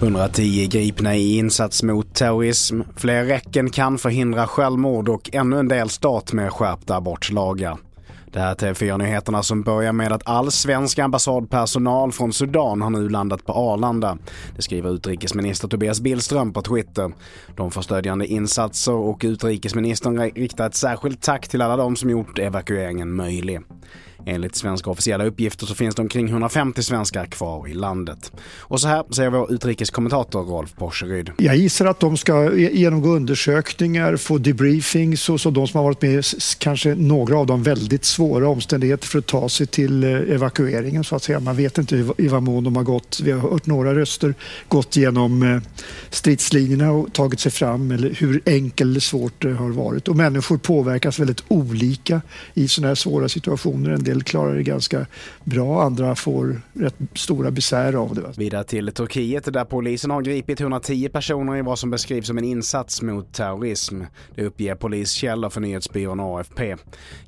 [0.00, 5.88] –110 gripna i insats mot terrorism, fler räcken kan förhindra självmord och ännu en del
[5.88, 7.78] stat med skärpta abortlagar.
[8.32, 13.08] Det här är TV4-nyheterna som börjar med att all svensk ambassadpersonal från Sudan har nu
[13.08, 14.18] landat på Arlanda.
[14.56, 17.12] Det skriver utrikesminister Tobias Billström på Twitter.
[17.56, 22.38] De får stödjande insatser och utrikesministern riktar ett särskilt tack till alla de som gjort
[22.38, 23.60] evakueringen möjlig.
[24.28, 28.32] Enligt svenska officiella uppgifter så finns det omkring 150 svenskar kvar i landet.
[28.58, 31.30] Och så här säger vår utrikeskommentator Rolf Porseryd.
[31.38, 36.02] Jag gissar att de ska genomgå undersökningar, få debriefings och så de som har varit
[36.02, 36.24] med,
[36.58, 41.16] kanske några av dem, väldigt svåra omständigheter för att ta sig till eh, evakueringen så
[41.16, 41.40] att säga.
[41.40, 43.20] Man vet inte i vad mån de har gått.
[43.24, 44.34] Vi har hört några röster
[44.68, 45.60] gått genom eh,
[46.10, 50.08] stridslinjerna och tagit sig fram eller hur enkelt eller svårt det har varit.
[50.08, 52.20] Och människor påverkas väldigt olika
[52.54, 53.90] i sådana här svåra situationer.
[53.90, 55.06] En del del klarar det ganska
[55.44, 58.38] bra, andra får rätt stora besvär av det.
[58.38, 62.44] Vidare till Turkiet där polisen har gripit 110 personer i vad som beskrivs som en
[62.44, 64.02] insats mot terrorism.
[64.34, 66.76] Det uppger poliskällor för nyhetsbyrån AFP.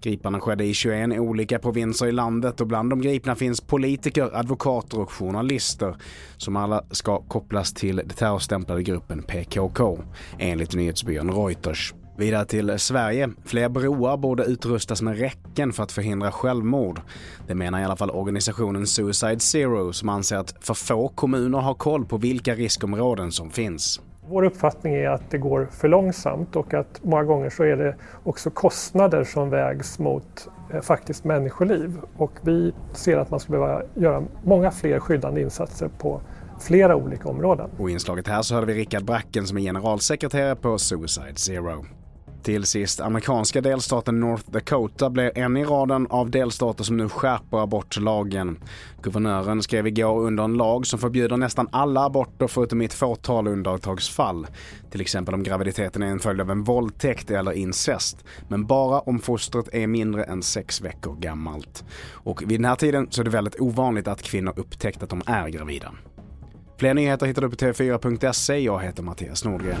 [0.00, 5.00] Griparna skedde i 21 olika provinser i landet och bland de gripna finns politiker, advokater
[5.00, 5.96] och journalister
[6.36, 9.98] som alla ska kopplas till den terrorstämplade gruppen PKK
[10.38, 11.94] enligt nyhetsbyrån Reuters.
[12.20, 13.30] Vidare till Sverige.
[13.44, 17.00] Fler broar borde utrustas med räcken för att förhindra självmord.
[17.46, 21.74] Det menar i alla fall organisationen Suicide Zero som anser att för få kommuner har
[21.74, 24.00] koll på vilka riskområden som finns.
[24.28, 27.96] Vår uppfattning är att det går för långsamt och att många gånger så är det
[28.24, 31.98] också kostnader som vägs mot eh, faktiskt människoliv.
[32.16, 36.20] Och vi ser att man skulle behöva göra många fler skyddande insatser på
[36.60, 37.70] flera olika områden.
[37.78, 41.84] Och i inslaget här så hörde vi Rickard Bracken som är generalsekreterare på Suicide Zero.
[42.42, 47.62] Till sist, amerikanska delstaten North Dakota blev en i raden av delstater som nu skärper
[47.62, 48.58] abortlagen.
[49.02, 53.48] Guvernören skrev igår under en lag som förbjuder nästan alla aborter förutom i ett fåtal
[53.48, 54.46] undantagsfall.
[54.90, 58.24] Till exempel om graviditeten är en följd av en våldtäkt eller incest.
[58.48, 61.84] Men bara om fostret är mindre än sex veckor gammalt.
[62.12, 65.22] Och vid den här tiden så är det väldigt ovanligt att kvinnor upptäckt att de
[65.26, 65.92] är gravida.
[66.78, 68.58] Fler nyheter hittar du på tv4.se.
[68.58, 69.80] Jag heter Mattias Nordgren.